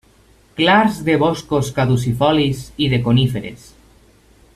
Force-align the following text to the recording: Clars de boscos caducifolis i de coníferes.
Clars 0.59 0.95
de 1.09 1.17
boscos 1.23 1.69
caducifolis 1.79 2.65
i 2.87 2.89
de 2.95 3.01
coníferes. 3.09 3.69